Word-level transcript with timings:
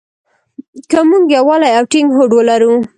که 0.89 0.99
مونږ 1.09 1.25
يووالی 1.37 1.71
او 1.77 1.83
ټينګ 1.91 2.09
هوډ 2.17 2.31
ولرو. 2.35 2.73